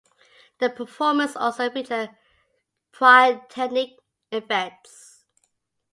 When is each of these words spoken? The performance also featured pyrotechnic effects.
The 0.57 0.71
performance 0.71 1.35
also 1.35 1.69
featured 1.69 2.09
pyrotechnic 2.91 3.99
effects. 4.31 5.25